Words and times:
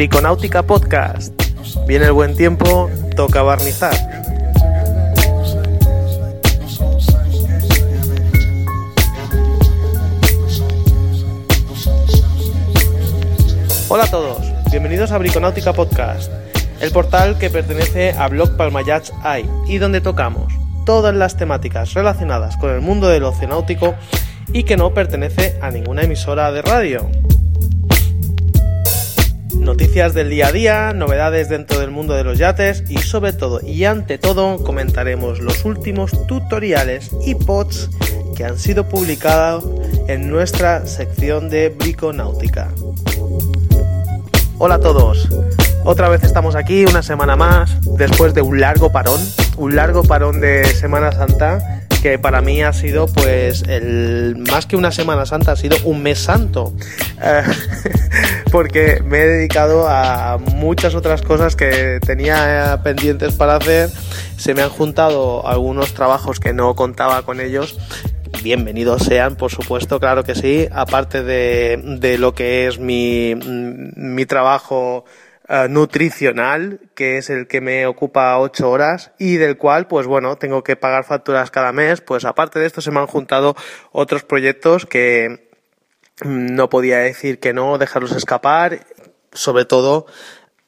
Briconáutica 0.00 0.62
Podcast. 0.62 1.34
Viene 1.86 2.06
el 2.06 2.12
buen 2.12 2.34
tiempo, 2.34 2.88
toca 3.16 3.42
barnizar. 3.42 3.92
Hola 13.90 14.04
a 14.04 14.10
todos, 14.10 14.38
bienvenidos 14.70 15.12
a 15.12 15.18
Briconáutica 15.18 15.74
Podcast, 15.74 16.32
el 16.80 16.90
portal 16.92 17.36
que 17.36 17.50
pertenece 17.50 18.12
a 18.12 18.26
Blog 18.28 18.56
Palmayats 18.56 19.12
AI 19.22 19.44
y 19.68 19.76
donde 19.76 20.00
tocamos 20.00 20.50
todas 20.86 21.14
las 21.14 21.36
temáticas 21.36 21.92
relacionadas 21.92 22.56
con 22.56 22.70
el 22.70 22.80
mundo 22.80 23.06
del 23.06 23.24
oceanáutico 23.24 23.94
y 24.50 24.62
que 24.62 24.78
no 24.78 24.94
pertenece 24.94 25.58
a 25.60 25.70
ninguna 25.70 26.04
emisora 26.04 26.50
de 26.52 26.62
radio. 26.62 27.10
Noticias 29.60 30.14
del 30.14 30.30
día 30.30 30.48
a 30.48 30.52
día, 30.52 30.92
novedades 30.94 31.50
dentro 31.50 31.80
del 31.80 31.90
mundo 31.90 32.14
de 32.14 32.24
los 32.24 32.38
yates 32.38 32.82
y 32.88 32.96
sobre 32.98 33.34
todo 33.34 33.60
y 33.62 33.84
ante 33.84 34.16
todo 34.16 34.56
comentaremos 34.64 35.40
los 35.40 35.66
últimos 35.66 36.26
tutoriales 36.26 37.10
y 37.26 37.34
pods 37.34 37.90
que 38.34 38.44
han 38.44 38.58
sido 38.58 38.88
publicados 38.88 39.64
en 40.08 40.30
nuestra 40.30 40.86
sección 40.86 41.50
de 41.50 41.68
Briconáutica. 41.68 42.70
Hola 44.58 44.76
a 44.76 44.80
todos, 44.80 45.28
otra 45.84 46.08
vez 46.08 46.24
estamos 46.24 46.56
aquí 46.56 46.86
una 46.86 47.02
semana 47.02 47.36
más 47.36 47.76
después 47.98 48.32
de 48.32 48.40
un 48.40 48.60
largo 48.60 48.90
parón, 48.90 49.20
un 49.58 49.76
largo 49.76 50.02
parón 50.02 50.40
de 50.40 50.64
Semana 50.64 51.12
Santa 51.12 51.86
que 52.02 52.18
para 52.18 52.40
mí 52.40 52.62
ha 52.62 52.72
sido 52.72 53.06
pues 53.06 53.62
más 54.48 54.64
que 54.64 54.76
una 54.76 54.90
Semana 54.90 55.26
Santa 55.26 55.52
ha 55.52 55.56
sido 55.56 55.76
un 55.84 56.02
mes 56.02 56.18
santo 56.18 56.74
eh, 57.22 57.42
porque 58.50 59.02
me 59.04 59.18
he 59.18 59.26
dedicado 59.26 59.86
a 59.88 60.38
muchas 60.38 60.94
otras 60.94 61.22
cosas 61.22 61.56
que 61.56 62.00
tenía 62.04 62.80
pendientes 62.82 63.34
para 63.34 63.56
hacer 63.56 63.90
se 64.36 64.54
me 64.54 64.62
han 64.62 64.70
juntado 64.70 65.46
algunos 65.46 65.94
trabajos 65.94 66.40
que 66.40 66.52
no 66.52 66.74
contaba 66.74 67.22
con 67.22 67.40
ellos 67.40 67.78
bienvenidos 68.42 69.02
sean, 69.02 69.36
por 69.36 69.50
supuesto, 69.50 70.00
claro 70.00 70.24
que 70.24 70.34
sí, 70.34 70.66
aparte 70.72 71.22
de, 71.22 71.80
de 71.98 72.16
lo 72.16 72.34
que 72.34 72.66
es 72.66 72.78
mi, 72.78 73.34
mi 73.34 74.24
trabajo 74.24 75.04
eh, 75.52 75.66
nutricional, 75.68 76.80
que 76.94 77.18
es 77.18 77.28
el 77.28 77.48
que 77.48 77.60
me 77.60 77.84
ocupa 77.86 78.38
ocho 78.38 78.70
horas 78.70 79.10
y 79.18 79.36
del 79.36 79.58
cual, 79.58 79.88
pues 79.88 80.06
bueno, 80.06 80.36
tengo 80.36 80.62
que 80.62 80.76
pagar 80.76 81.04
facturas 81.04 81.50
cada 81.50 81.72
mes. 81.72 82.00
Pues 82.00 82.24
aparte 82.24 82.60
de 82.60 82.66
esto 82.66 82.80
se 82.80 82.92
me 82.92 83.00
han 83.00 83.08
juntado 83.08 83.56
otros 83.90 84.22
proyectos 84.22 84.86
que 84.86 85.49
no 86.24 86.68
podía 86.68 86.98
decir 86.98 87.38
que 87.38 87.52
no, 87.52 87.78
dejarlos 87.78 88.12
escapar, 88.12 88.86
sobre 89.32 89.64
todo 89.64 90.06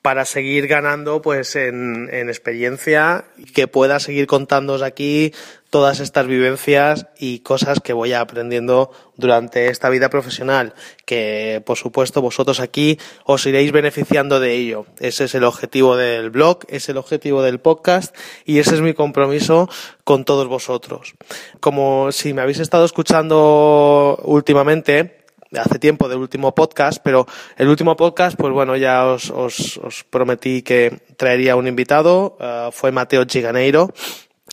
para 0.03 0.25
seguir 0.25 0.67
ganando 0.67 1.23
pues 1.23 1.55
en, 1.55 2.09
en 2.13 2.29
experiencia 2.29 3.25
y 3.39 3.45
que 3.45 3.69
pueda 3.69 4.01
seguir 4.01 4.27
contándoos 4.27 4.83
aquí 4.83 5.33
todas 5.71 6.01
estas 6.01 6.27
vivencias 6.27 7.07
y 7.19 7.39
cosas 7.39 7.81
que 7.81 7.95
voy 7.95 8.13
aprendiendo 8.13 8.91
durante 9.17 9.69
esta 9.69 9.89
vida 9.89 10.11
profesional, 10.11 10.75
que 11.07 11.63
por 11.65 11.79
supuesto 11.79 12.21
vosotros 12.21 12.61
aquí 12.61 12.99
os 13.25 13.47
iréis 13.47 13.73
beneficiando 13.73 14.39
de 14.39 14.53
ello. 14.55 14.85
Ese 14.99 15.25
es 15.25 15.35
el 15.35 15.45
objetivo 15.45 15.97
del 15.97 16.29
blog, 16.29 16.59
es 16.69 16.91
el 16.91 16.99
objetivo 16.99 17.43
del 17.43 17.59
podcast 17.59 18.15
y 18.45 18.59
ese 18.59 18.75
es 18.75 18.83
mi 18.83 18.93
compromiso 18.93 19.71
con 20.05 20.27
todos 20.27 20.47
vosotros. 20.47 21.15
Como 21.61 22.13
si 22.13 22.35
me 22.35 22.43
habéis 22.43 22.59
estado 22.59 22.85
escuchando 22.85 24.21
últimamente, 24.25 25.22
hace 25.59 25.79
tiempo 25.79 26.09
del 26.09 26.19
último 26.19 26.55
podcast, 26.55 27.01
pero 27.03 27.27
el 27.57 27.69
último 27.69 27.97
podcast, 27.97 28.37
pues 28.37 28.53
bueno, 28.53 28.77
ya 28.77 29.07
os, 29.07 29.31
os, 29.31 29.79
os 29.79 30.05
prometí 30.05 30.63
que 30.63 31.01
traería 31.17 31.57
un 31.57 31.67
invitado, 31.67 32.37
uh, 32.41 32.73
fue 32.73 32.93
Mateo 32.93 33.25
Giganeiro, 33.27 33.93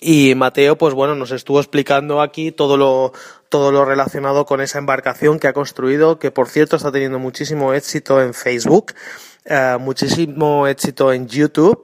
y 0.01 0.33
Mateo, 0.35 0.77
pues 0.77 0.93
bueno, 0.93 1.15
nos 1.15 1.31
estuvo 1.31 1.59
explicando 1.59 2.21
aquí 2.21 2.51
todo 2.51 2.77
lo, 2.77 3.11
todo 3.49 3.71
lo 3.71 3.83
relacionado 3.83 4.45
con 4.45 4.61
esa 4.61 4.79
embarcación 4.79 5.39
que 5.39 5.47
ha 5.47 5.53
construido, 5.53 6.19
que 6.19 6.31
por 6.31 6.47
cierto 6.47 6.77
está 6.77 6.91
teniendo 6.91 7.19
muchísimo 7.19 7.73
éxito 7.73 8.21
en 8.21 8.33
Facebook, 8.33 8.93
uh, 9.49 9.79
muchísimo 9.79 10.67
éxito 10.67 11.11
en 11.11 11.27
YouTube, 11.27 11.81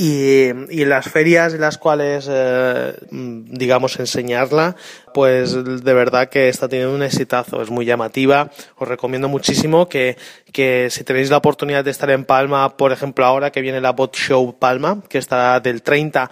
y, 0.00 0.48
y, 0.70 0.86
las 0.86 1.10
ferias 1.10 1.52
en 1.52 1.60
las 1.60 1.76
cuales, 1.76 2.26
eh, 2.30 2.94
digamos, 3.10 4.00
enseñarla, 4.00 4.74
pues 5.12 5.52
de 5.52 5.92
verdad 5.92 6.30
que 6.30 6.48
está 6.48 6.70
teniendo 6.70 6.94
un 6.94 7.02
exitazo, 7.02 7.60
es 7.60 7.68
muy 7.68 7.84
llamativa. 7.84 8.50
Os 8.76 8.88
recomiendo 8.88 9.28
muchísimo 9.28 9.90
que, 9.90 10.16
que 10.54 10.88
si 10.88 11.04
tenéis 11.04 11.28
la 11.28 11.36
oportunidad 11.36 11.84
de 11.84 11.90
estar 11.90 12.08
en 12.08 12.24
Palma, 12.24 12.78
por 12.78 12.92
ejemplo, 12.92 13.26
ahora 13.26 13.52
que 13.52 13.60
viene 13.60 13.82
la 13.82 13.92
Bot 13.92 14.16
Show 14.16 14.56
Palma, 14.58 15.02
que 15.06 15.18
está 15.18 15.60
del 15.60 15.82
30 15.82 16.30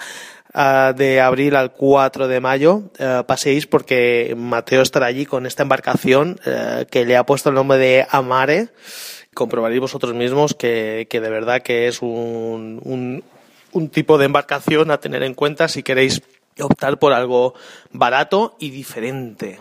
uh, 0.54 0.94
de 0.96 1.20
abril 1.20 1.54
al 1.54 1.72
4 1.72 2.26
de 2.26 2.40
mayo, 2.40 2.84
uh, 2.98 3.24
paséis 3.26 3.66
porque 3.66 4.34
Mateo 4.34 4.80
estará 4.80 5.04
allí 5.04 5.26
con 5.26 5.44
esta 5.44 5.62
embarcación 5.62 6.40
uh, 6.46 6.86
que 6.86 7.04
le 7.04 7.18
ha 7.18 7.26
puesto 7.26 7.50
el 7.50 7.56
nombre 7.56 7.76
de 7.76 8.06
Amare 8.08 8.68
comprobaréis 9.34 9.80
vosotros 9.80 10.14
mismos 10.14 10.54
que, 10.54 11.06
que 11.08 11.20
de 11.20 11.30
verdad 11.30 11.62
que 11.62 11.86
es 11.86 12.02
un, 12.02 12.80
un, 12.82 13.22
un 13.72 13.88
tipo 13.88 14.18
de 14.18 14.26
embarcación 14.26 14.90
a 14.90 14.98
tener 14.98 15.22
en 15.22 15.34
cuenta 15.34 15.68
si 15.68 15.82
queréis 15.82 16.22
optar 16.60 16.98
por 16.98 17.12
algo 17.12 17.54
barato 17.92 18.56
y 18.58 18.70
diferente. 18.70 19.60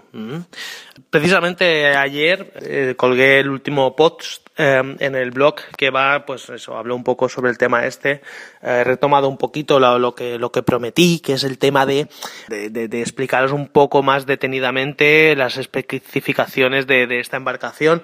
Precisamente 1.09 1.95
ayer 1.95 2.51
eh, 2.61 2.95
colgué 2.97 3.39
el 3.39 3.49
último 3.49 3.95
post 3.95 4.47
eh, 4.57 4.81
en 4.99 5.15
el 5.15 5.31
blog 5.31 5.55
que 5.77 5.89
va, 5.89 6.25
pues 6.25 6.49
eso, 6.49 6.75
habló 6.75 6.95
un 6.95 7.03
poco 7.03 7.29
sobre 7.29 7.51
el 7.51 7.57
tema 7.57 7.85
este. 7.85 8.21
He 8.61 8.83
retomado 8.83 9.29
un 9.29 9.37
poquito 9.37 9.79
lo, 9.79 10.15
que, 10.15 10.37
lo 10.37 10.51
que 10.51 10.63
prometí, 10.63 11.19
que 11.19 11.33
es 11.33 11.43
el 11.43 11.57
tema 11.57 11.85
de, 11.85 12.07
de, 12.49 13.01
explicaros 13.01 13.51
un 13.51 13.67
poco 13.67 14.03
más 14.03 14.25
detenidamente 14.25 15.35
las 15.35 15.57
especificaciones 15.57 16.87
de, 16.87 17.07
de 17.07 17.19
esta 17.19 17.37
embarcación. 17.37 18.03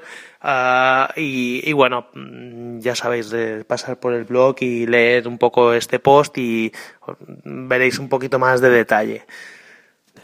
Y, 1.16 1.62
y, 1.68 1.74
bueno, 1.74 2.08
ya 2.80 2.96
sabéis 2.96 3.30
de 3.30 3.66
pasar 3.66 4.00
por 4.00 4.14
el 4.14 4.24
blog 4.24 4.56
y 4.62 4.86
leer 4.86 5.28
un 5.28 5.38
poco 5.38 5.74
este 5.74 6.00
post 6.00 6.38
y 6.38 6.72
veréis 7.44 8.00
un 8.00 8.10
poquito 8.10 8.40
más 8.40 8.62
de 8.62 8.70
detalle. 8.70 9.26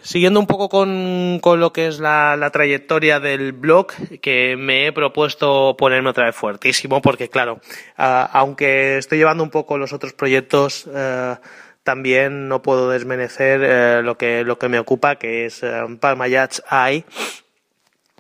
Siguiendo 0.02 0.40
un 0.40 0.48
poco 0.48 0.70
con, 0.70 1.40
con 1.42 1.60
lo 1.60 1.74
que 1.74 1.88
es 1.88 2.00
la, 2.00 2.50
trayectoria 2.54 3.20
del 3.20 3.52
blog, 3.52 3.88
que 4.22 4.56
me 4.56 4.88
he 4.88 4.94
propuesto 4.94 5.76
ponerme 5.78 6.10
otra 6.10 6.26
vez 6.26 6.36
fuertísimo, 6.36 7.02
porque 7.02 7.30
claro, 7.30 7.60
aunque 7.98 8.98
estoy 8.98 9.18
llevando 9.18 9.44
un 9.44 9.50
poco 9.50 9.78
los 9.78 9.92
otros 9.92 10.14
proyectos, 10.14 10.86
uh, 10.88 11.36
también 11.84 12.48
no 12.48 12.62
puedo 12.62 12.90
desmerecer 12.90 14.00
uh, 14.00 14.04
lo, 14.04 14.18
que, 14.18 14.44
lo 14.44 14.58
que 14.58 14.70
me 14.70 14.80
ocupa, 14.80 15.16
que 15.16 15.46
es 15.46 15.62
Palma 16.00 16.28
Yachts 16.28 16.64
AI 16.70 17.04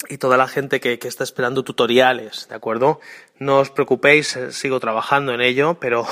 y 0.07 0.17
toda 0.17 0.37
la 0.37 0.47
gente 0.47 0.79
que, 0.79 0.99
que, 0.99 1.07
está 1.07 1.23
esperando 1.23 1.63
tutoriales, 1.63 2.47
¿de 2.47 2.55
acuerdo? 2.55 2.99
No 3.37 3.59
os 3.59 3.69
preocupéis, 3.69 4.37
sigo 4.51 4.79
trabajando 4.79 5.33
en 5.33 5.41
ello, 5.41 5.77
pero 5.79 6.07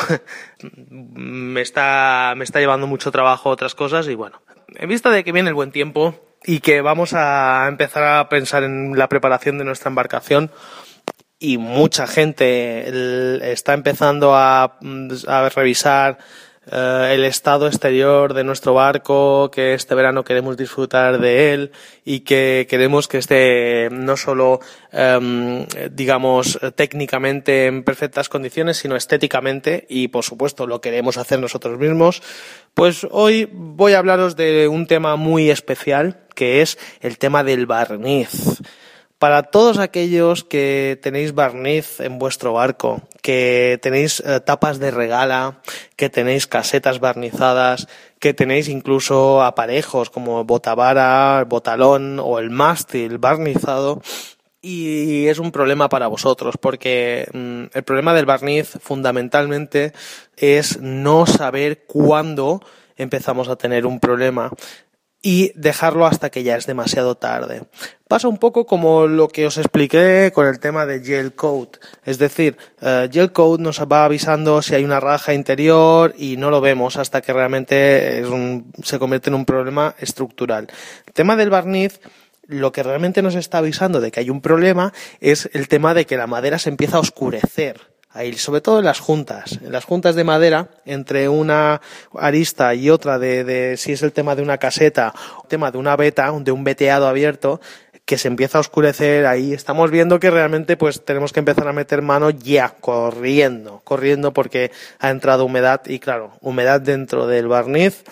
me 0.90 1.62
está, 1.62 2.34
me 2.36 2.44
está 2.44 2.60
llevando 2.60 2.88
mucho 2.88 3.12
trabajo 3.12 3.50
otras 3.50 3.76
cosas 3.76 4.08
y 4.08 4.16
bueno, 4.16 4.42
en 4.76 4.90
vista 4.90 5.10
de 5.10 5.24
que 5.24 5.32
viene 5.32 5.50
el 5.50 5.56
buen 5.56 5.72
tiempo 5.72 6.16
y 6.44 6.60
que 6.60 6.82
vamos 6.82 7.14
a 7.14 7.66
empezar 7.68 8.04
a 8.04 8.30
pensar 8.30 8.64
en 8.64 8.98
la 8.98 9.10
preparación 9.10 9.58
de 9.58 9.66
nuestra 9.66 9.90
embarcación 9.90 10.52
y 11.40 11.58
mucha 11.58 12.08
gente 12.08 13.52
está 13.52 13.74
empezando 13.74 14.36
a, 14.36 14.80
a 15.28 15.50
revisar 15.50 16.18
uh, 16.72 17.06
el 17.06 17.24
estado 17.26 17.68
exterior 17.68 18.34
de 18.34 18.44
nuestro 18.44 18.74
barco, 18.74 19.50
que 19.52 19.74
este 19.74 19.96
verano 19.96 20.24
queremos 20.24 20.58
disfrutar 20.58 21.20
de 21.20 21.54
él 21.54 21.72
y 22.06 22.22
que 22.22 22.68
queremos 22.70 23.08
que 23.08 23.18
esté 23.18 23.90
no 23.92 24.18
solo, 24.18 24.60
um, 24.94 25.66
digamos, 25.92 26.60
técnicamente 26.76 27.68
en 27.68 27.84
perfectas 27.84 28.30
condiciones, 28.30 28.78
sino 28.78 28.96
estéticamente 28.96 29.86
y, 29.90 30.10
por 30.10 30.24
supuesto, 30.24 30.68
lo 30.68 30.82
queremos 30.82 31.18
hacer 31.18 31.40
nosotros 31.40 31.78
mismos. 31.80 32.22
Pues 32.74 33.08
hoy 33.12 33.50
voy 33.52 33.94
a 33.94 34.00
hablaros 34.00 34.36
de 34.36 34.68
un 34.68 34.88
tema 34.88 35.16
muy 35.16 35.50
especial, 35.50 36.20
que 36.36 36.62
es 36.62 36.78
el 37.02 37.18
tema 37.18 37.44
del 37.44 37.66
barniz. 37.66 38.62
Para 39.20 39.42
todos 39.42 39.80
aquellos 39.80 40.44
que 40.44 41.00
tenéis 41.02 41.34
barniz 41.34 42.00
en 42.02 42.20
vuestro 42.20 42.54
barco, 42.54 43.02
que 43.24 43.80
tenéis 43.82 44.20
eh, 44.20 44.40
tapas 44.42 44.78
de 44.78 44.92
regala, 44.92 45.60
que 45.96 46.10
tenéis 46.10 46.46
casetas 46.46 47.00
barnizadas, 47.00 47.88
que 48.20 48.36
tenéis 48.36 48.70
incluso 48.70 49.42
aparejos 49.42 50.12
como 50.12 50.44
botavara, 50.46 51.44
botalón 51.50 52.20
o 52.20 52.38
el 52.38 52.52
mástil 52.52 53.18
barnizado, 53.18 54.04
y 54.62 55.28
es 55.28 55.40
un 55.40 55.52
problema 55.52 55.90
para 55.90 56.08
vosotros 56.08 56.56
porque 56.60 57.28
mmm, 57.34 57.66
el 57.74 57.84
problema 57.84 58.14
del 58.14 58.26
barniz 58.26 58.78
fundamentalmente 58.82 59.94
es 60.36 60.80
no 60.80 61.26
saber 61.26 61.86
cuándo 61.88 62.62
empezamos 62.98 63.48
a 63.50 63.56
tener 63.56 63.86
un 63.86 64.00
problema 64.00 64.52
y 65.22 65.52
dejarlo 65.56 66.06
hasta 66.06 66.30
que 66.30 66.44
ya 66.44 66.56
es 66.56 66.66
demasiado 66.66 67.16
tarde. 67.16 67.64
Pasa 68.08 68.28
un 68.28 68.38
poco 68.38 68.66
como 68.66 69.08
lo 69.08 69.28
que 69.28 69.46
os 69.46 69.58
expliqué 69.58 70.32
con 70.34 70.48
el 70.48 70.60
tema 70.60 70.86
de 70.86 71.04
Gel 71.04 71.34
Code. 71.34 71.72
Es 72.06 72.18
decir, 72.18 72.58
uh, 72.82 73.12
Gel 73.12 73.32
Code 73.32 73.62
nos 73.62 73.82
va 73.82 74.06
avisando 74.06 74.62
si 74.62 74.76
hay 74.76 74.84
una 74.84 75.00
raja 75.00 75.34
interior 75.34 76.14
y 76.18 76.38
no 76.38 76.50
lo 76.50 76.62
vemos 76.62 76.98
hasta 76.98 77.22
que 77.22 77.34
realmente 77.34 78.24
se 78.84 79.00
convierte 79.00 79.30
en 79.30 79.36
un 79.36 79.46
problema 79.46 79.96
estructural. 80.00 80.68
El 81.06 81.14
tema 81.14 81.36
del 81.36 81.50
barniz 81.50 82.00
lo 82.48 82.72
que 82.72 82.82
realmente 82.82 83.22
nos 83.22 83.36
está 83.36 83.58
avisando 83.58 84.00
de 84.00 84.10
que 84.10 84.22
hay 84.22 84.30
un 84.30 84.40
problema 84.40 84.94
es 85.20 85.50
el 85.52 85.68
tema 85.68 85.94
de 85.94 86.06
que 86.06 86.16
la 86.16 86.28
madera 86.28 86.60
se 86.60 86.70
empieza 86.70 86.96
a 86.96 87.02
oscurecer 87.02 87.97
ahí, 88.18 88.34
sobre 88.34 88.62
todo 88.62 88.80
en 88.80 88.86
las 88.86 89.00
juntas, 89.00 89.60
en 89.64 89.72
las 89.72 89.86
juntas 89.86 90.16
de 90.16 90.24
madera, 90.24 90.70
entre 90.86 91.30
una 91.30 91.82
arista 92.14 92.74
y 92.76 92.90
otra 92.90 93.20
de, 93.20 93.44
de 93.44 93.78
si 93.78 93.94
es 93.94 94.04
el 94.04 94.12
tema 94.12 94.36
de 94.36 94.42
una 94.42 94.58
caseta, 94.58 95.14
tema 95.48 95.72
de 95.72 95.78
una 95.78 95.96
beta, 95.96 96.32
de 96.40 96.52
un 96.52 96.64
veteado 96.64 97.08
abierto, 97.08 97.62
que 98.08 98.18
se 98.18 98.30
empieza 98.30 98.58
a 98.58 98.62
oscurecer 98.62 99.26
ahí, 99.26 99.52
estamos 99.52 99.92
viendo 99.92 100.18
que 100.18 100.32
realmente 100.32 100.78
pues 100.78 101.04
tenemos 101.04 101.34
que 101.34 101.40
empezar 101.42 101.68
a 101.68 101.74
meter 101.74 102.02
mano 102.02 102.30
ya, 102.30 102.70
corriendo, 102.80 103.82
corriendo 103.84 104.32
porque 104.32 104.72
ha 105.00 105.10
entrado 105.10 105.44
humedad 105.44 105.82
y 105.88 106.00
claro, 106.00 106.32
humedad 106.40 106.80
dentro 106.80 107.28
del 107.28 107.50
barniz 107.50 108.06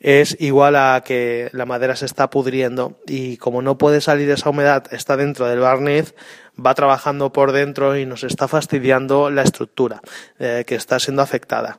es 0.00 0.38
igual 0.40 0.74
a 0.74 1.02
que 1.04 1.50
la 1.52 1.66
madera 1.66 1.96
se 1.96 2.06
está 2.06 2.30
pudriendo 2.30 2.98
y 3.06 3.36
como 3.36 3.60
no 3.60 3.76
puede 3.76 4.00
salir 4.00 4.30
esa 4.30 4.48
humedad, 4.48 4.86
está 4.90 5.18
dentro 5.18 5.46
del 5.46 5.60
barniz, 5.60 6.14
va 6.58 6.74
trabajando 6.74 7.32
por 7.32 7.52
dentro 7.52 7.96
y 7.96 8.06
nos 8.06 8.24
está 8.24 8.48
fastidiando 8.48 9.30
la 9.30 9.42
estructura 9.42 10.00
eh, 10.38 10.64
que 10.66 10.74
está 10.74 10.98
siendo 10.98 11.22
afectada. 11.22 11.78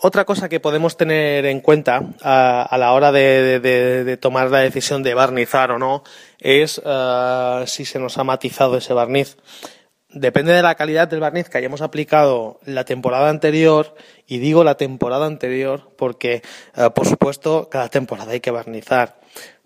Otra 0.00 0.24
cosa 0.24 0.48
que 0.48 0.60
podemos 0.60 0.96
tener 0.96 1.44
en 1.46 1.60
cuenta 1.60 2.02
a, 2.22 2.76
la 2.78 2.92
hora 2.92 3.10
de, 3.10 4.18
tomar 4.20 4.48
la 4.48 4.60
decisión 4.60 5.02
de 5.02 5.14
barnizar 5.14 5.72
o 5.72 5.78
no 5.78 6.04
es 6.38 6.78
uh, 6.78 7.66
si 7.66 7.84
se 7.84 7.98
nos 7.98 8.16
ha 8.16 8.22
matizado 8.22 8.76
ese 8.76 8.92
barniz. 8.92 9.36
Depende 10.10 10.52
de 10.52 10.62
la 10.62 10.76
calidad 10.76 11.08
del 11.08 11.18
barniz 11.18 11.48
que 11.48 11.58
hayamos 11.58 11.82
aplicado 11.82 12.60
la 12.64 12.84
temporada 12.84 13.28
anterior, 13.28 13.96
y 14.24 14.38
digo 14.38 14.62
la 14.62 14.76
temporada 14.76 15.26
anterior 15.26 15.90
porque, 15.98 16.42
uh, 16.76 16.90
por 16.92 17.06
supuesto, 17.08 17.68
cada 17.68 17.88
temporada 17.88 18.30
hay 18.30 18.40
que 18.40 18.52
barnizar. 18.52 19.17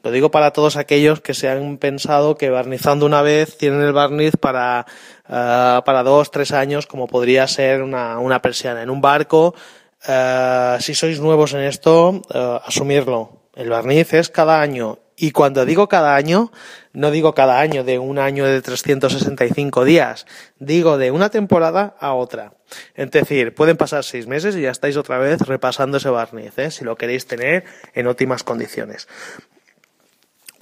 Lo 0.02 0.10
digo 0.10 0.30
para 0.30 0.52
todos 0.52 0.76
aquellos 0.76 1.20
que 1.20 1.34
se 1.34 1.48
han 1.48 1.78
pensado 1.78 2.36
que 2.36 2.50
barnizando 2.50 3.06
una 3.06 3.22
vez 3.22 3.56
tienen 3.56 3.82
el 3.82 3.92
barniz 3.92 4.36
para, 4.36 4.86
uh, 5.28 5.84
para 5.84 6.02
dos, 6.02 6.30
tres 6.30 6.52
años, 6.52 6.86
como 6.86 7.06
podría 7.06 7.46
ser 7.46 7.82
una, 7.82 8.18
una 8.18 8.42
persiana. 8.42 8.82
En 8.82 8.90
un 8.90 9.00
barco 9.00 9.54
eh, 10.06 10.76
si 10.80 10.94
sois 10.94 11.20
nuevos 11.20 11.54
en 11.54 11.60
esto, 11.60 12.10
uh, 12.10 12.58
asumirlo. 12.64 13.42
El 13.54 13.70
barniz 13.70 14.12
es 14.14 14.30
cada 14.30 14.60
año. 14.60 14.98
Y 15.16 15.30
cuando 15.30 15.64
digo 15.64 15.88
cada 15.88 16.16
año, 16.16 16.50
no 16.92 17.10
digo 17.10 17.34
cada 17.34 17.60
año 17.60 17.84
de 17.84 17.98
un 17.98 18.18
año 18.18 18.44
de 18.46 18.60
365 18.60 19.84
días, 19.84 20.26
digo 20.58 20.98
de 20.98 21.10
una 21.10 21.28
temporada 21.28 21.94
a 22.00 22.14
otra. 22.14 22.54
Es 22.94 23.10
decir, 23.10 23.54
pueden 23.54 23.76
pasar 23.76 24.02
seis 24.04 24.26
meses 24.26 24.56
y 24.56 24.62
ya 24.62 24.70
estáis 24.70 24.96
otra 24.96 25.18
vez 25.18 25.42
repasando 25.42 25.98
ese 25.98 26.08
barniz, 26.08 26.58
¿eh? 26.58 26.70
si 26.70 26.82
lo 26.82 26.96
queréis 26.96 27.26
tener 27.26 27.64
en 27.94 28.06
óptimas 28.06 28.42
condiciones. 28.42 29.06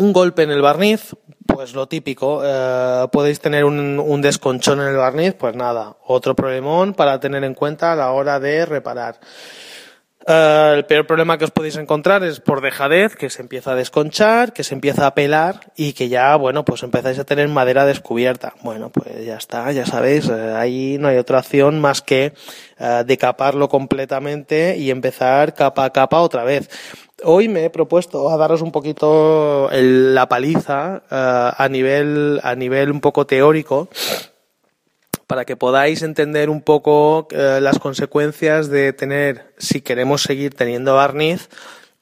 Un 0.01 0.15
golpe 0.15 0.45
en 0.45 0.51
el 0.51 0.63
barniz, 0.63 1.15
pues 1.47 1.75
lo 1.75 1.87
típico. 1.87 2.41
Eh, 2.43 3.07
podéis 3.13 3.39
tener 3.39 3.67
un, 3.67 4.23
desconchón 4.23 4.81
en 4.81 4.89
el 4.89 4.97
barniz, 4.97 5.35
pues 5.35 5.55
nada, 5.55 5.99
otro 6.07 6.35
problemón 6.35 6.95
para 6.95 7.21
tener 7.21 7.45
en 7.45 7.53
cuenta 7.53 7.93
a 7.93 7.97
la 7.97 8.11
hora 8.13 8.41
de 8.41 8.65
reparar. 8.65 9.21
Eh, 10.27 10.73
el 10.77 10.85
peor 10.85 11.07
problema 11.07 11.39
que 11.39 11.45
os 11.45 11.51
podéis 11.51 11.77
encontrar 11.77 12.23
es 12.25 12.41
por 12.41 12.61
dejadez, 12.61 13.17
que 13.17 13.31
se 13.31 13.43
empieza 13.43 13.73
a 13.73 13.75
desconchar, 13.75 14.53
que 14.53 14.65
se 14.65 14.75
empieza 14.75 15.07
a 15.07 15.15
pelar 15.15 15.61
y 15.77 15.93
que 15.93 16.09
ya, 16.09 16.37
bueno, 16.37 16.65
pues 16.65 16.83
empezáis 16.83 17.19
a 17.19 17.25
tener 17.25 17.49
madera 17.49 17.87
descubierta. 17.87 18.55
Bueno, 18.63 18.91
pues 18.91 19.25
ya 19.25 19.37
está, 19.37 19.73
ya 19.73 19.87
sabéis, 19.87 20.29
eh, 20.29 20.55
ahí 20.55 20.99
no 20.99 21.09
hay 21.09 21.17
otra 21.17 21.39
opción 21.39 21.81
más 21.81 22.03
que 22.03 22.33
decaparlo 23.05 23.69
completamente 23.69 24.79
y 24.79 24.91
empezar 24.91 25.55
capa 25.55 25.85
a 25.85 25.91
capa 25.91 26.21
otra 26.21 26.45
vez. 26.45 26.71
Hoy 27.23 27.49
me 27.49 27.65
he 27.65 27.71
propuesto 27.71 28.31
a 28.31 28.37
daros 28.37 28.63
un 28.63 28.73
poquito 28.73 29.69
la 29.73 30.29
paliza 30.29 31.03
eh, 31.11 31.51
a 31.57 31.69
nivel 31.69 32.41
a 32.43 32.55
nivel 32.55 32.91
un 32.91 33.01
poco 33.01 33.27
teórico 33.27 33.89
para 35.31 35.45
que 35.45 35.55
podáis 35.55 36.03
entender 36.03 36.51
un 36.51 36.61
poco 36.61 37.29
eh, 37.31 37.61
las 37.63 37.79
consecuencias 37.79 38.69
de 38.69 38.93
tener, 38.93 39.55
si 39.59 39.81
queremos 39.81 40.25
seguir 40.25 40.57
teniendo 40.57 40.97
barniz, 40.97 41.49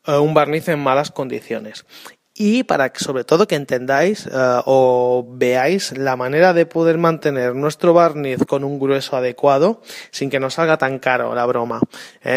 eh, 0.06 0.16
un 0.16 0.32
barniz 0.32 0.66
en 0.70 0.80
malas 0.80 1.10
condiciones 1.10 1.84
y 2.32 2.62
para 2.62 2.90
que 2.90 3.04
sobre 3.04 3.24
todo 3.24 3.46
que 3.46 3.56
entendáis 3.56 4.26
eh, 4.28 4.30
o 4.64 5.26
veáis 5.28 5.92
la 5.98 6.16
manera 6.16 6.54
de 6.54 6.64
poder 6.64 6.96
mantener 6.96 7.54
nuestro 7.54 7.92
barniz 7.92 8.46
con 8.46 8.64
un 8.64 8.78
grueso 8.78 9.14
adecuado 9.14 9.82
sin 10.10 10.30
que 10.30 10.40
nos 10.40 10.54
salga 10.54 10.78
tan 10.78 10.98
caro 10.98 11.34
la 11.34 11.44
broma, 11.44 11.82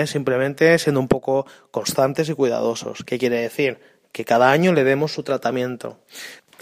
simplemente 0.05 0.77
siendo 0.77 0.99
un 0.99 1.07
poco 1.07 1.45
constantes 1.71 2.27
y 2.27 2.33
cuidadosos. 2.33 3.05
¿Qué 3.05 3.17
quiere 3.17 3.39
decir? 3.39 3.79
Que 4.11 4.25
cada 4.25 4.51
año 4.51 4.73
le 4.73 4.83
demos 4.83 5.13
su 5.13 5.23
tratamiento. 5.23 5.99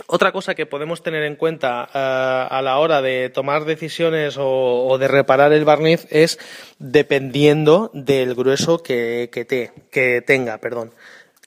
Otra 0.08 0.32
cosa 0.32 0.56
que 0.56 0.66
podemos 0.66 1.04
tener 1.04 1.24
en 1.24 1.36
cuenta 1.36 1.88
eh, 1.94 2.48
a 2.50 2.62
la 2.62 2.78
hora 2.80 3.02
de 3.02 3.30
tomar 3.30 3.66
decisiones 3.66 4.36
o, 4.40 4.98
de 5.00 5.08
reparar 5.08 5.54
el 5.54 5.66
barniz 5.66 6.08
es 6.10 6.40
dependiendo 6.80 7.92
del 7.94 8.36
grueso 8.36 8.82
que, 8.82 9.30
que, 9.32 9.46
te, 9.46 9.72
que 9.92 10.22
tenga. 10.22 10.58
Perdón. 10.58 10.92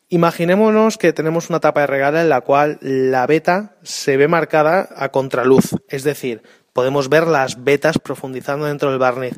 Imaginémonos 0.08 0.98
que 0.98 1.14
tenemos 1.14 1.48
una 1.48 1.60
tapa 1.60 1.80
de 1.80 1.86
regala 1.86 2.20
en 2.20 2.28
la 2.28 2.42
cual 2.42 2.78
la 2.82 3.26
beta 3.26 3.76
se 3.82 4.18
ve 4.18 4.28
marcada 4.28 4.88
a 4.94 5.08
contraluz, 5.08 5.70
es 5.88 6.04
decir, 6.04 6.42
podemos 6.72 7.08
ver 7.08 7.26
las 7.26 7.64
vetas 7.64 7.98
profundizando 7.98 8.66
dentro 8.66 8.90
del 8.90 8.98
barniz. 8.98 9.34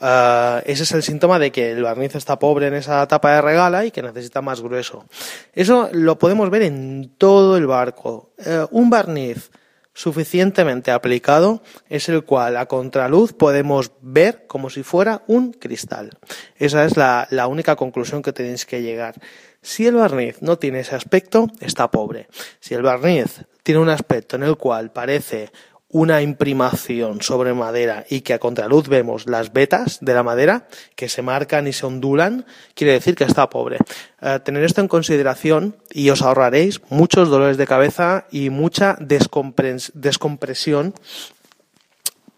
Uh, 0.00 0.62
ese 0.64 0.84
es 0.84 0.92
el 0.92 1.02
síntoma 1.02 1.40
de 1.40 1.50
que 1.50 1.72
el 1.72 1.82
barniz 1.82 2.14
está 2.14 2.38
pobre 2.38 2.68
en 2.68 2.74
esa 2.74 3.06
tapa 3.08 3.34
de 3.34 3.42
regala 3.42 3.84
y 3.84 3.90
que 3.90 4.00
necesita 4.00 4.40
más 4.40 4.60
grueso. 4.60 5.04
Eso 5.52 5.90
lo 5.92 6.18
podemos 6.18 6.50
ver 6.50 6.62
en 6.62 7.12
todo 7.18 7.56
el 7.56 7.66
barco. 7.66 8.30
Uh, 8.38 8.68
un 8.70 8.90
barniz 8.90 9.50
suficientemente 9.94 10.92
aplicado 10.92 11.60
es 11.88 12.08
el 12.08 12.22
cual 12.22 12.56
a 12.56 12.66
contraluz 12.66 13.32
podemos 13.32 13.90
ver 14.00 14.46
como 14.46 14.70
si 14.70 14.84
fuera 14.84 15.24
un 15.26 15.52
cristal. 15.52 16.10
Esa 16.54 16.84
es 16.84 16.96
la, 16.96 17.26
la 17.30 17.48
única 17.48 17.74
conclusión 17.74 18.22
que 18.22 18.32
tenéis 18.32 18.64
que 18.64 18.82
llegar. 18.82 19.16
Si 19.60 19.88
el 19.88 19.96
barniz 19.96 20.40
no 20.40 20.56
tiene 20.56 20.80
ese 20.80 20.94
aspecto, 20.94 21.48
está 21.58 21.90
pobre. 21.90 22.28
Si 22.60 22.74
el 22.74 22.82
barniz 22.82 23.44
tiene 23.64 23.80
un 23.80 23.88
aspecto 23.88 24.36
en 24.36 24.44
el 24.44 24.56
cual 24.56 24.92
parece 24.92 25.50
una 25.90 26.20
imprimación 26.20 27.22
sobre 27.22 27.54
madera 27.54 28.04
y 28.10 28.20
que 28.20 28.34
a 28.34 28.38
contraluz 28.38 28.88
vemos 28.88 29.26
las 29.26 29.52
vetas 29.54 29.98
de 30.02 30.12
la 30.12 30.22
madera 30.22 30.68
que 30.94 31.08
se 31.08 31.22
marcan 31.22 31.66
y 31.66 31.72
se 31.72 31.86
ondulan, 31.86 32.44
quiere 32.74 32.92
decir 32.92 33.14
que 33.14 33.24
está 33.24 33.48
pobre. 33.48 33.78
Eh, 34.20 34.38
tener 34.44 34.64
esto 34.64 34.82
en 34.82 34.88
consideración 34.88 35.76
y 35.90 36.10
os 36.10 36.20
ahorraréis 36.20 36.82
muchos 36.90 37.30
dolores 37.30 37.56
de 37.56 37.66
cabeza 37.66 38.26
y 38.30 38.50
mucha 38.50 38.98
descompresión 39.00 40.92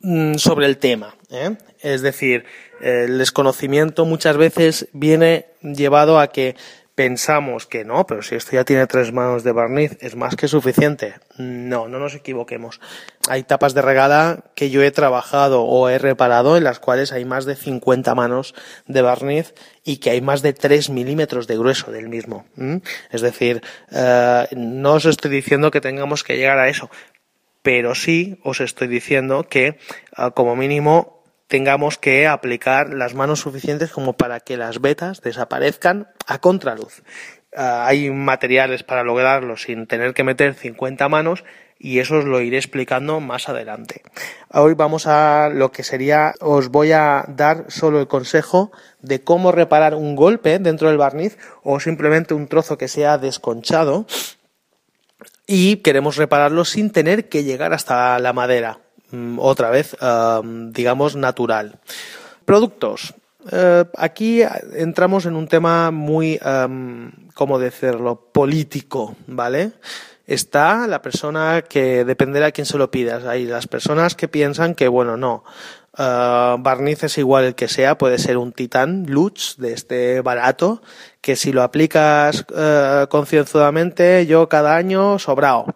mm, 0.00 0.34
sobre 0.34 0.66
el 0.66 0.78
tema. 0.78 1.16
¿eh? 1.30 1.56
Es 1.80 2.02
decir, 2.02 2.44
el 2.80 3.18
desconocimiento 3.18 4.04
muchas 4.04 4.36
veces 4.36 4.88
viene 4.92 5.46
llevado 5.62 6.20
a 6.20 6.28
que 6.28 6.54
pensamos 7.00 7.66
que 7.66 7.82
no, 7.82 8.06
pero 8.06 8.20
si 8.20 8.34
esto 8.34 8.52
ya 8.52 8.64
tiene 8.66 8.86
tres 8.86 9.10
manos 9.10 9.42
de 9.42 9.52
barniz, 9.52 9.96
es 10.02 10.16
más 10.16 10.36
que 10.36 10.48
suficiente. 10.48 11.14
No, 11.38 11.88
no 11.88 11.98
nos 11.98 12.14
equivoquemos. 12.14 12.78
Hay 13.26 13.42
tapas 13.42 13.72
de 13.72 13.80
regala 13.80 14.44
que 14.54 14.68
yo 14.68 14.82
he 14.82 14.90
trabajado 14.90 15.62
o 15.62 15.88
he 15.88 15.96
reparado 15.96 16.58
en 16.58 16.64
las 16.64 16.78
cuales 16.78 17.12
hay 17.12 17.24
más 17.24 17.46
de 17.46 17.56
50 17.56 18.14
manos 18.14 18.54
de 18.86 19.00
barniz 19.00 19.54
y 19.82 19.96
que 19.96 20.10
hay 20.10 20.20
más 20.20 20.42
de 20.42 20.52
3 20.52 20.90
milímetros 20.90 21.46
de 21.46 21.56
grueso 21.56 21.90
del 21.90 22.10
mismo. 22.10 22.44
Es 23.10 23.22
decir, 23.22 23.62
eh, 23.90 24.46
no 24.54 24.92
os 24.92 25.06
estoy 25.06 25.30
diciendo 25.30 25.70
que 25.70 25.80
tengamos 25.80 26.22
que 26.22 26.36
llegar 26.36 26.58
a 26.58 26.68
eso, 26.68 26.90
pero 27.62 27.94
sí 27.94 28.38
os 28.44 28.60
estoy 28.60 28.88
diciendo 28.88 29.44
que 29.44 29.66
eh, 29.68 29.78
como 30.34 30.54
mínimo 30.54 31.19
tengamos 31.50 31.98
que 31.98 32.28
aplicar 32.28 32.94
las 32.94 33.14
manos 33.14 33.40
suficientes 33.40 33.90
como 33.90 34.12
para 34.12 34.38
que 34.38 34.56
las 34.56 34.80
vetas 34.80 35.20
desaparezcan 35.20 36.06
a 36.26 36.38
contraluz. 36.38 37.02
Ah, 37.56 37.86
hay 37.88 38.08
materiales 38.08 38.84
para 38.84 39.02
lograrlo 39.02 39.56
sin 39.56 39.88
tener 39.88 40.14
que 40.14 40.22
meter 40.22 40.54
50 40.54 41.08
manos 41.08 41.42
y 41.76 41.98
eso 41.98 42.18
os 42.18 42.24
lo 42.24 42.40
iré 42.40 42.56
explicando 42.56 43.18
más 43.18 43.48
adelante. 43.48 44.02
Hoy 44.52 44.74
vamos 44.74 45.08
a 45.08 45.48
lo 45.52 45.72
que 45.72 45.82
sería, 45.82 46.34
os 46.40 46.68
voy 46.68 46.92
a 46.92 47.24
dar 47.26 47.64
solo 47.66 47.98
el 47.98 48.06
consejo 48.06 48.70
de 49.00 49.24
cómo 49.24 49.50
reparar 49.50 49.96
un 49.96 50.14
golpe 50.14 50.60
dentro 50.60 50.86
del 50.86 50.98
barniz 50.98 51.36
o 51.64 51.80
simplemente 51.80 52.32
un 52.32 52.46
trozo 52.46 52.78
que 52.78 52.86
sea 52.86 53.18
desconchado 53.18 54.06
y 55.48 55.78
queremos 55.78 56.14
repararlo 56.14 56.64
sin 56.64 56.92
tener 56.92 57.28
que 57.28 57.42
llegar 57.42 57.72
hasta 57.72 58.16
la 58.20 58.32
madera. 58.32 58.78
Mm, 59.10 59.38
otra 59.38 59.70
vez, 59.70 59.96
digamos, 60.72 61.16
natural. 61.16 61.78
Productos. 62.44 63.14
Eh, 63.50 63.84
aquí 63.96 64.42
entramos 64.74 65.24
en 65.26 65.34
un 65.34 65.48
tema 65.48 65.90
muy 65.90 66.38
¿cómo 67.34 67.58
decirlo?, 67.58 68.30
político, 68.32 69.16
¿vale? 69.26 69.72
Está 70.26 70.86
la 70.86 71.02
persona 71.02 71.62
que 71.62 72.04
dependerá 72.04 72.46
a 72.46 72.50
quién 72.52 72.66
se 72.66 72.78
lo 72.78 72.90
pidas. 72.90 73.24
Hay 73.24 73.46
las 73.46 73.66
personas 73.66 74.14
que 74.14 74.28
piensan 74.28 74.74
que, 74.74 74.86
bueno, 74.86 75.16
no, 75.16 75.42
uh, 75.98 76.56
barniz 76.62 77.02
es 77.02 77.18
igual 77.18 77.44
el 77.44 77.54
que 77.54 77.66
sea, 77.66 77.98
puede 77.98 78.18
ser 78.18 78.36
un 78.36 78.52
titán 78.52 79.06
Lutz 79.08 79.56
de 79.56 79.72
este 79.72 80.20
barato, 80.20 80.82
que 81.20 81.34
si 81.34 81.52
lo 81.52 81.62
aplicas 81.62 82.46
uh, 82.50 83.08
concienzudamente, 83.08 84.26
yo 84.26 84.48
cada 84.48 84.76
año 84.76 85.18
sobrao. 85.18 85.74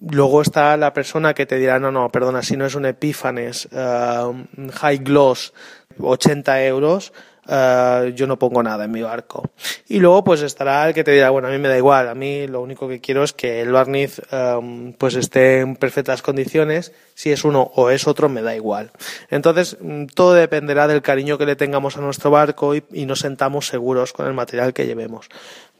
Luego 0.00 0.42
está 0.42 0.76
la 0.76 0.92
persona 0.92 1.34
que 1.34 1.46
te 1.46 1.56
dirá, 1.56 1.80
no, 1.80 1.90
no, 1.90 2.10
perdona, 2.10 2.42
si 2.42 2.56
no 2.56 2.66
es 2.66 2.74
un 2.74 2.86
Epífanes 2.86 3.68
uh, 3.72 4.32
High 4.72 4.98
Gloss 4.98 5.52
80 6.00 6.64
euros, 6.64 7.12
uh, 7.48 8.06
yo 8.14 8.28
no 8.28 8.38
pongo 8.38 8.62
nada 8.62 8.84
en 8.84 8.92
mi 8.92 9.02
barco. 9.02 9.50
Y 9.88 9.98
luego 9.98 10.22
pues 10.22 10.42
estará 10.42 10.86
el 10.86 10.94
que 10.94 11.02
te 11.02 11.10
dirá, 11.10 11.30
bueno, 11.30 11.48
a 11.48 11.50
mí 11.50 11.58
me 11.58 11.68
da 11.68 11.76
igual, 11.76 12.08
a 12.08 12.14
mí 12.14 12.46
lo 12.46 12.60
único 12.60 12.88
que 12.88 13.00
quiero 13.00 13.24
es 13.24 13.32
que 13.32 13.60
el 13.60 13.72
barniz 13.72 14.20
um, 14.32 14.92
pues 14.92 15.16
esté 15.16 15.60
en 15.60 15.74
perfectas 15.74 16.22
condiciones, 16.22 16.92
si 17.14 17.32
es 17.32 17.44
uno 17.44 17.72
o 17.74 17.90
es 17.90 18.06
otro 18.06 18.28
me 18.28 18.42
da 18.42 18.54
igual. 18.54 18.92
Entonces 19.30 19.78
mm, 19.80 20.06
todo 20.14 20.34
dependerá 20.34 20.86
del 20.86 21.02
cariño 21.02 21.38
que 21.38 21.46
le 21.46 21.56
tengamos 21.56 21.96
a 21.96 22.00
nuestro 22.00 22.30
barco 22.30 22.74
y 22.74 23.06
nos 23.06 23.20
sentamos 23.20 23.66
seguros 23.66 24.12
con 24.12 24.26
el 24.26 24.34
material 24.34 24.72
que 24.72 24.86
llevemos. 24.86 25.28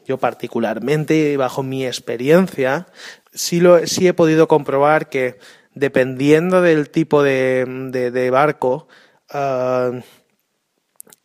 Yo 0.09 0.17
particularmente, 0.17 1.37
bajo 1.37 1.61
mi 1.61 1.85
experiencia, 1.85 2.87
sí, 3.31 3.59
lo, 3.59 3.85
sí 3.85 4.07
he 4.07 4.13
podido 4.15 4.47
comprobar 4.47 5.07
que 5.07 5.37
dependiendo 5.75 6.63
del 6.63 6.89
tipo 6.89 7.21
de, 7.21 7.63
de, 8.11 8.29
barco, 8.31 8.87
uh, 9.31 9.99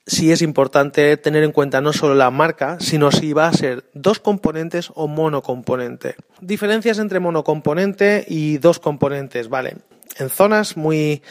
sí 0.04 0.32
es 0.32 0.42
importante 0.42 1.16
tener 1.16 1.44
en 1.44 1.52
cuenta 1.52 1.80
no 1.80 1.94
solo 1.94 2.14
la 2.14 2.30
marca, 2.30 2.76
sino 2.78 3.10
si 3.10 3.32
va 3.32 3.48
a 3.48 3.54
ser 3.54 3.88
dos 3.94 4.20
componentes 4.20 4.92
o 4.94 5.08
monocomponente. 5.08 6.16
Diferencias 6.42 6.98
entre 6.98 7.20
monocomponente 7.20 8.26
y 8.28 8.58
dos 8.58 8.80
componentes, 8.80 9.48
¿vale? 9.48 9.78
En 10.18 10.28
zonas 10.28 10.76
muy 10.76 11.22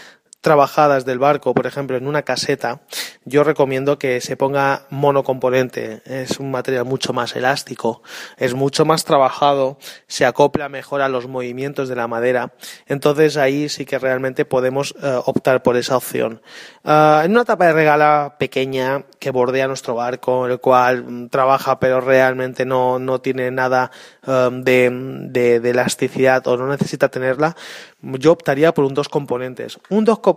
trabajadas 0.43 1.05
del 1.05 1.19
barco, 1.19 1.53
por 1.53 1.65
ejemplo, 1.65 1.95
en 1.95 2.05
una 2.05 2.23
caseta, 2.23 2.81
yo 3.23 3.45
recomiendo 3.45 3.97
que 3.97 4.19
se 4.19 4.35
ponga 4.35 4.85
monocomponente. 4.89 6.01
Es 6.05 6.37
un 6.37 6.51
material 6.51 6.83
mucho 6.83 7.13
más 7.13 7.37
elástico, 7.37 8.03
es 8.37 8.53
mucho 8.53 8.83
más 8.83 9.05
trabajado, 9.05 9.79
se 10.07 10.25
acopla 10.25 10.67
mejor 10.67 11.01
a 11.01 11.07
los 11.07 11.27
movimientos 11.27 11.87
de 11.87 11.95
la 11.95 12.09
madera. 12.09 12.53
Entonces 12.87 13.37
ahí 13.37 13.69
sí 13.69 13.85
que 13.85 13.97
realmente 13.97 14.43
podemos 14.43 14.91
uh, 14.91 15.23
optar 15.25 15.63
por 15.63 15.77
esa 15.77 15.95
opción. 15.95 16.41
Uh, 16.83 17.23
en 17.23 17.31
una 17.31 17.45
tapa 17.45 17.67
de 17.67 17.73
regala 17.73 18.35
pequeña 18.37 19.05
que 19.19 19.31
bordea 19.31 19.69
nuestro 19.69 19.95
barco, 19.95 20.45
el 20.47 20.59
cual 20.59 21.05
mm, 21.05 21.29
trabaja 21.29 21.79
pero 21.79 22.01
realmente 22.01 22.65
no, 22.65 22.99
no 22.99 23.21
tiene 23.21 23.49
nada 23.49 23.91
de, 24.25 24.89
de, 25.29 25.59
de 25.59 25.69
elasticidad 25.69 26.45
o 26.47 26.57
no 26.57 26.67
necesita 26.67 27.09
tenerla, 27.09 27.55
yo 28.01 28.33
optaría 28.33 28.73
por 28.73 28.83
un 28.83 28.93
dos 28.93 29.07
componentes. 29.07 29.79
Un 29.89 30.03
dos 30.03 30.19
componentes 30.19 30.32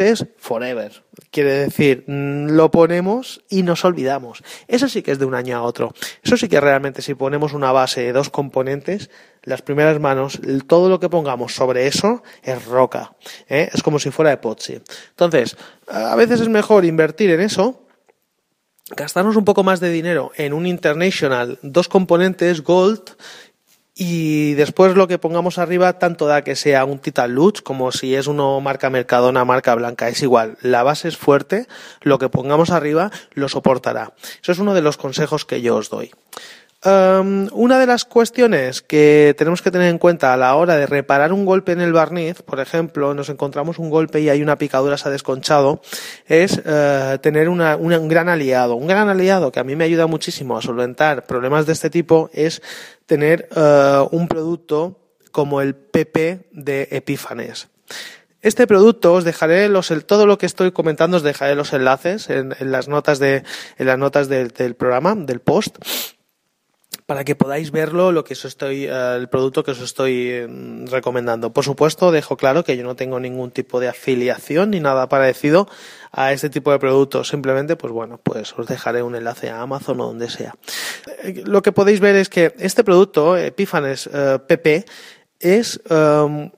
es 0.00 0.26
forever. 0.36 1.04
Quiere 1.30 1.52
decir, 1.54 2.04
mm, 2.06 2.50
lo 2.50 2.70
ponemos 2.70 3.42
y 3.48 3.62
nos 3.62 3.84
olvidamos. 3.84 4.42
Eso 4.68 4.88
sí 4.88 5.02
que 5.02 5.12
es 5.12 5.18
de 5.18 5.26
un 5.26 5.34
año 5.34 5.56
a 5.56 5.62
otro. 5.62 5.92
Eso 6.22 6.36
sí 6.36 6.48
que 6.48 6.60
realmente 6.60 7.02
si 7.02 7.14
ponemos 7.14 7.52
una 7.52 7.72
base 7.72 8.02
de 8.02 8.12
dos 8.12 8.30
componentes, 8.30 9.10
las 9.42 9.62
primeras 9.62 10.00
manos, 10.00 10.40
todo 10.66 10.88
lo 10.88 11.00
que 11.00 11.08
pongamos 11.08 11.54
sobre 11.54 11.86
eso 11.86 12.22
es 12.42 12.64
roca. 12.64 13.12
¿eh? 13.48 13.70
Es 13.72 13.82
como 13.82 13.98
si 13.98 14.10
fuera 14.10 14.32
epoxi. 14.32 14.80
Entonces, 15.10 15.56
a 15.88 16.16
veces 16.16 16.40
es 16.40 16.48
mejor 16.48 16.84
invertir 16.84 17.30
en 17.30 17.40
eso 17.40 17.86
gastarnos 18.96 19.36
un 19.36 19.44
poco 19.44 19.62
más 19.62 19.80
de 19.80 19.90
dinero 19.90 20.32
en 20.36 20.52
un 20.52 20.66
International 20.66 21.58
dos 21.62 21.88
componentes 21.88 22.62
Gold 22.62 23.16
y 24.02 24.54
después 24.54 24.96
lo 24.96 25.08
que 25.08 25.18
pongamos 25.18 25.58
arriba, 25.58 25.98
tanto 25.98 26.24
da 26.24 26.40
que 26.40 26.56
sea 26.56 26.86
un 26.86 27.00
Titan 27.00 27.34
Lutz 27.34 27.60
como 27.60 27.92
si 27.92 28.14
es 28.14 28.28
uno 28.28 28.58
marca 28.62 28.88
Mercadona, 28.88 29.44
marca 29.44 29.74
blanca, 29.74 30.08
es 30.08 30.22
igual. 30.22 30.56
La 30.62 30.82
base 30.82 31.08
es 31.08 31.18
fuerte, 31.18 31.66
lo 32.00 32.18
que 32.18 32.30
pongamos 32.30 32.70
arriba 32.70 33.10
lo 33.34 33.50
soportará. 33.50 34.14
Eso 34.40 34.52
es 34.52 34.58
uno 34.58 34.72
de 34.72 34.80
los 34.80 34.96
consejos 34.96 35.44
que 35.44 35.60
yo 35.60 35.76
os 35.76 35.90
doy. 35.90 36.12
Um, 36.82 37.48
una 37.52 37.78
de 37.78 37.86
las 37.86 38.06
cuestiones 38.06 38.80
que 38.80 39.34
tenemos 39.36 39.60
que 39.60 39.70
tener 39.70 39.90
en 39.90 39.98
cuenta 39.98 40.32
a 40.32 40.38
la 40.38 40.54
hora 40.54 40.76
de 40.76 40.86
reparar 40.86 41.30
un 41.30 41.44
golpe 41.44 41.72
en 41.72 41.82
el 41.82 41.92
barniz, 41.92 42.40
por 42.40 42.58
ejemplo, 42.58 43.12
nos 43.12 43.28
encontramos 43.28 43.78
un 43.78 43.90
golpe 43.90 44.22
y 44.22 44.30
hay 44.30 44.40
una 44.40 44.56
picadura, 44.56 44.96
se 44.96 45.06
ha 45.06 45.12
desconchado, 45.12 45.82
es 46.26 46.56
uh, 46.56 47.18
tener 47.18 47.50
un 47.50 48.08
gran 48.08 48.30
aliado. 48.30 48.76
Un 48.76 48.86
gran 48.86 49.10
aliado 49.10 49.52
que 49.52 49.60
a 49.60 49.64
mí 49.64 49.76
me 49.76 49.84
ayuda 49.84 50.06
muchísimo 50.06 50.56
a 50.56 50.62
solventar 50.62 51.26
problemas 51.26 51.66
de 51.66 51.74
este 51.74 51.90
tipo 51.90 52.30
es 52.32 52.62
tener 53.04 53.50
uh, 53.54 54.08
un 54.10 54.26
producto 54.26 54.98
como 55.32 55.60
el 55.60 55.74
PP 55.74 56.48
de 56.50 56.88
Epífanes. 56.92 57.68
Este 58.40 58.66
producto 58.66 59.12
os 59.12 59.24
dejaré 59.24 59.68
los, 59.68 59.92
todo 60.06 60.24
lo 60.24 60.38
que 60.38 60.46
estoy 60.46 60.72
comentando 60.72 61.18
os 61.18 61.22
dejaré 61.22 61.54
los 61.54 61.74
enlaces 61.74 62.30
en, 62.30 62.54
las 62.58 62.88
notas 62.88 63.18
del 63.18 64.74
programa, 64.76 65.14
del 65.14 65.40
post 65.40 65.76
para 67.10 67.24
que 67.24 67.34
podáis 67.34 67.72
verlo 67.72 68.12
lo 68.12 68.22
que 68.22 68.34
os 68.34 68.44
estoy 68.44 68.86
uh, 68.86 69.16
el 69.18 69.28
producto 69.28 69.64
que 69.64 69.72
os 69.72 69.80
estoy 69.80 70.46
um, 70.46 70.86
recomendando. 70.86 71.52
Por 71.52 71.64
supuesto, 71.64 72.12
dejo 72.12 72.36
claro 72.36 72.62
que 72.62 72.76
yo 72.76 72.84
no 72.84 72.94
tengo 72.94 73.18
ningún 73.18 73.50
tipo 73.50 73.80
de 73.80 73.88
afiliación 73.88 74.70
ni 74.70 74.78
nada 74.78 75.08
parecido 75.08 75.68
a 76.12 76.32
este 76.32 76.50
tipo 76.50 76.70
de 76.70 76.78
productos. 76.78 77.26
Simplemente, 77.26 77.74
pues 77.74 77.92
bueno, 77.92 78.20
pues 78.22 78.56
os 78.56 78.68
dejaré 78.68 79.02
un 79.02 79.16
enlace 79.16 79.50
a 79.50 79.60
Amazon 79.60 80.00
o 80.00 80.06
donde 80.06 80.30
sea. 80.30 80.54
Eh, 81.24 81.42
lo 81.44 81.62
que 81.62 81.72
podéis 81.72 81.98
ver 81.98 82.14
es 82.14 82.28
que 82.28 82.54
este 82.60 82.84
producto, 82.84 83.36
Epífanes 83.36 84.06
uh, 84.06 84.46
PP, 84.46 84.84
es 85.40 85.80
um, 85.90 86.48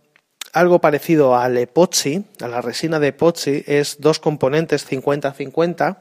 algo 0.53 0.83
parecido 0.83 1.35
al 1.35 1.57
epoxi, 1.57 2.27
a 2.43 2.49
la 2.49 2.61
resina 2.61 3.01
de 3.01 3.07
epoxi, 3.07 3.65
es 3.67 4.03
dos 4.03 4.19
componentes 4.19 4.87
50-50 4.87 5.97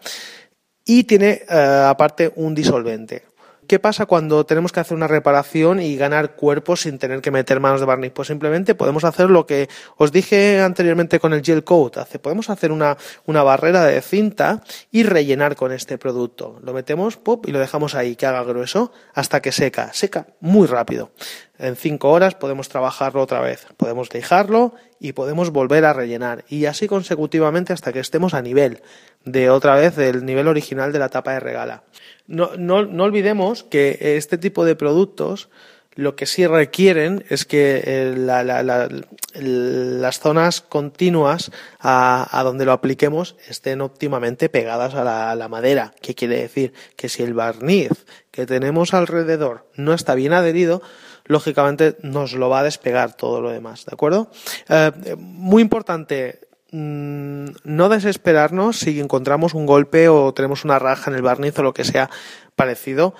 y 0.83 1.05
tiene 1.05 1.43
aparte 1.47 2.33
un 2.35 2.53
disolvente. 2.53 3.31
¿Qué 3.67 3.79
pasa 3.79 4.05
cuando 4.05 4.45
tenemos 4.45 4.71
que 4.71 4.79
hacer 4.81 4.97
una 4.97 5.07
reparación 5.07 5.79
y 5.79 5.95
ganar 5.95 6.35
cuerpo 6.35 6.75
sin 6.75 6.97
tener 6.97 7.21
que 7.21 7.31
meter 7.31 7.59
manos 7.59 7.79
de 7.79 7.85
barniz? 7.85 8.11
Pues 8.11 8.27
simplemente 8.27 8.75
podemos 8.75 9.03
hacer 9.03 9.29
lo 9.29 9.45
que 9.45 9.69
os 9.97 10.11
dije 10.11 10.59
anteriormente 10.61 11.19
con 11.19 11.33
el 11.33 11.41
gel 11.41 11.63
coat. 11.63 11.97
Podemos 12.21 12.49
hacer 12.49 12.71
una, 12.71 12.97
una 13.25 13.43
barrera 13.43 13.85
de 13.85 14.01
cinta 14.01 14.61
y 14.91 15.03
rellenar 15.03 15.55
con 15.55 15.71
este 15.71 15.97
producto. 15.97 16.59
Lo 16.63 16.73
metemos 16.73 17.17
pop, 17.17 17.45
y 17.47 17.51
lo 17.51 17.59
dejamos 17.59 17.95
ahí 17.95 18.15
que 18.15 18.25
haga 18.25 18.43
grueso 18.43 18.91
hasta 19.13 19.41
que 19.41 19.51
seca. 19.51 19.93
Seca 19.93 20.27
muy 20.39 20.67
rápido. 20.67 21.11
En 21.57 21.75
cinco 21.75 22.09
horas 22.09 22.33
podemos 22.35 22.69
trabajarlo 22.69 23.21
otra 23.21 23.39
vez. 23.39 23.67
Podemos 23.77 24.09
dejarlo 24.09 24.73
y 24.99 25.13
podemos 25.13 25.51
volver 25.51 25.85
a 25.85 25.93
rellenar. 25.93 26.43
Y 26.49 26.65
así 26.65 26.87
consecutivamente 26.87 27.71
hasta 27.71 27.93
que 27.93 27.99
estemos 27.99 28.33
a 28.33 28.41
nivel 28.41 28.81
de 29.25 29.49
otra 29.49 29.75
vez 29.75 29.95
del 29.95 30.25
nivel 30.25 30.47
original 30.47 30.91
de 30.91 30.99
la 30.99 31.09
tapa 31.09 31.33
de 31.33 31.39
regala 31.39 31.83
no, 32.27 32.51
no, 32.57 32.85
no 32.85 33.03
olvidemos 33.03 33.63
que 33.63 34.15
este 34.17 34.37
tipo 34.37 34.65
de 34.65 34.75
productos 34.75 35.49
lo 35.95 36.15
que 36.15 36.25
sí 36.25 36.47
requieren 36.47 37.25
es 37.29 37.45
que 37.45 37.81
eh, 37.85 38.15
la, 38.17 38.43
la, 38.43 38.63
la, 38.63 38.87
las 39.33 40.19
zonas 40.19 40.61
continuas 40.61 41.51
a, 41.79 42.27
a, 42.31 42.43
donde 42.43 42.63
lo 42.63 42.71
apliquemos 42.71 43.35
estén 43.47 43.81
óptimamente 43.81 44.47
pegadas 44.47 44.95
a 44.95 45.03
la, 45.03 45.31
a 45.31 45.35
la, 45.35 45.49
madera. 45.49 45.93
¿Qué 46.01 46.15
quiere 46.15 46.37
decir? 46.37 46.73
Que 46.95 47.09
si 47.09 47.23
el 47.23 47.33
barniz 47.33 48.05
que 48.31 48.45
tenemos 48.45 48.93
alrededor 48.93 49.67
no 49.75 49.93
está 49.93 50.15
bien 50.15 50.31
adherido, 50.31 50.81
lógicamente 51.25 51.97
nos 52.03 52.33
lo 52.33 52.47
va 52.49 52.61
a 52.61 52.63
despegar 52.63 53.17
todo 53.17 53.41
lo 53.41 53.51
demás. 53.51 53.85
¿De 53.85 53.93
acuerdo? 53.93 54.31
Eh, 54.69 54.91
muy 55.17 55.61
importante, 55.61 56.39
Mm, 56.73 57.47
no 57.65 57.89
desesperarnos 57.89 58.79
si 58.79 58.97
encontramos 59.01 59.53
un 59.53 59.65
golpe 59.65 60.07
o 60.07 60.33
tenemos 60.33 60.63
una 60.63 60.79
raja 60.79 61.11
en 61.11 61.17
el 61.17 61.21
barniz 61.21 61.59
o 61.59 61.63
lo 61.63 61.73
que 61.73 61.83
sea 61.83 62.09
parecido. 62.55 63.13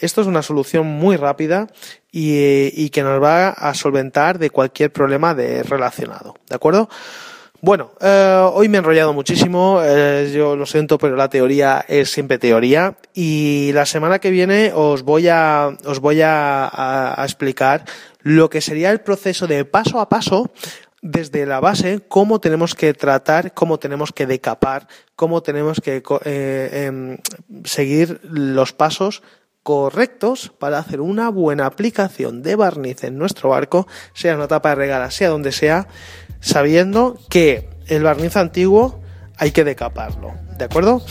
Esto 0.00 0.20
es 0.20 0.28
una 0.28 0.42
solución 0.42 0.86
muy 0.86 1.16
rápida 1.16 1.66
y, 2.12 2.90
que 2.90 3.02
nos 3.02 3.20
va 3.20 3.48
a 3.48 3.74
solventar 3.74 4.38
de 4.38 4.50
cualquier 4.50 4.92
problema 4.92 5.34
de 5.34 5.64
relacionado. 5.64 6.36
¿De 6.48 6.54
acuerdo? 6.54 6.88
Bueno, 7.60 7.92
eh, 8.00 8.50
hoy 8.52 8.68
me 8.68 8.78
he 8.78 8.80
enrollado 8.80 9.12
muchísimo, 9.12 9.80
eh, 9.82 10.32
yo 10.34 10.56
lo 10.56 10.66
siento, 10.66 10.98
pero 10.98 11.16
la 11.16 11.28
teoría 11.28 11.84
es 11.86 12.10
siempre 12.10 12.38
teoría 12.38 12.96
y 13.14 13.70
la 13.72 13.86
semana 13.86 14.18
que 14.18 14.30
viene 14.30 14.72
os 14.74 15.02
voy 15.02 15.28
a, 15.28 15.76
os 15.84 16.00
voy 16.00 16.20
a 16.22 17.16
explicar 17.22 17.84
lo 18.20 18.50
que 18.50 18.60
sería 18.60 18.90
el 18.90 19.00
proceso 19.00 19.46
de 19.46 19.64
paso 19.64 20.00
a 20.00 20.08
paso 20.08 20.50
desde 21.02 21.44
la 21.46 21.60
base 21.60 22.00
cómo 22.08 22.40
tenemos 22.40 22.74
que 22.74 22.94
tratar, 22.94 23.52
cómo 23.52 23.78
tenemos 23.78 24.12
que 24.12 24.26
decapar, 24.26 24.86
cómo 25.16 25.42
tenemos 25.42 25.80
que 25.80 25.96
eh, 25.96 26.02
eh, 26.24 27.18
seguir 27.64 28.20
los 28.22 28.72
pasos 28.72 29.22
correctos 29.62 30.52
para 30.58 30.78
hacer 30.78 31.00
una 31.00 31.28
buena 31.28 31.66
aplicación 31.66 32.42
de 32.42 32.56
barniz 32.56 33.04
en 33.04 33.18
nuestro 33.18 33.50
barco, 33.50 33.86
sea 34.14 34.36
una 34.36 34.48
tapa 34.48 34.70
de 34.70 34.74
regala, 34.76 35.10
sea 35.10 35.28
donde 35.28 35.52
sea, 35.52 35.88
sabiendo 36.40 37.18
que 37.28 37.68
el 37.86 38.02
barniz 38.02 38.36
antiguo 38.36 39.00
hay 39.36 39.50
que 39.50 39.64
decaparlo. 39.64 40.32
¿De 40.56 40.64
acuerdo? 40.64 41.02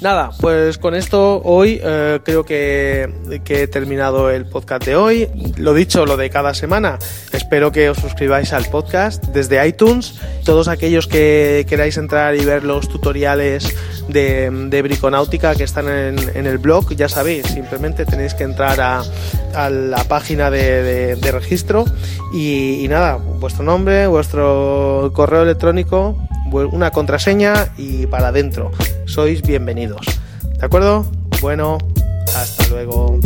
Nada, 0.00 0.30
pues 0.40 0.78
con 0.78 0.94
esto 0.94 1.42
hoy 1.44 1.78
eh, 1.82 2.20
creo 2.24 2.42
que, 2.42 3.12
he 3.30 3.66
terminado 3.66 4.30
el 4.30 4.46
podcast 4.46 4.86
de 4.86 4.96
hoy. 4.96 5.28
Lo 5.58 5.74
dicho, 5.74 6.06
lo 6.06 6.16
de 6.16 6.30
cada 6.30 6.54
semana. 6.54 6.98
Espero 7.32 7.70
que 7.70 7.90
os 7.90 7.98
suscribáis 7.98 8.54
al 8.54 8.64
podcast 8.64 9.22
desde 9.26 9.66
iTunes. 9.66 10.14
Todos 10.46 10.68
aquellos 10.68 11.06
que 11.06 11.66
queráis 11.68 11.98
entrar 11.98 12.34
y 12.34 12.44
ver 12.46 12.64
los 12.64 12.88
tutoriales 12.88 13.76
de, 14.08 14.80
briconáutica 14.82 15.54
que 15.54 15.64
están 15.64 15.86
en, 15.88 16.46
el 16.46 16.56
blog, 16.56 16.94
ya 16.94 17.10
sabéis, 17.10 17.46
simplemente 17.48 18.06
tenéis 18.06 18.32
que 18.32 18.44
entrar 18.44 18.80
a, 18.80 19.70
la 19.70 20.04
página 20.04 20.50
de 20.50 21.30
registro 21.30 21.84
y, 22.32 22.82
y 22.82 22.88
nada, 22.88 23.16
vuestro 23.16 23.64
nombre, 23.64 24.06
vuestro 24.06 25.10
correo 25.12 25.42
electrónico, 25.42 26.16
una 26.52 26.90
contraseña 26.90 27.72
y 27.76 28.06
para 28.06 28.28
adentro. 28.28 28.70
Sois 29.06 29.42
bienvenidos. 29.42 30.06
¿De 30.58 30.66
acuerdo? 30.66 31.06
Bueno, 31.40 31.78
hasta 32.36 32.68
luego. 32.68 33.18